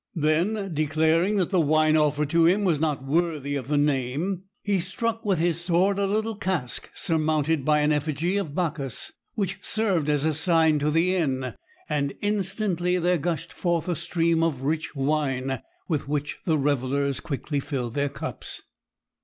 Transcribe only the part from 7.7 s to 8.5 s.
an effigy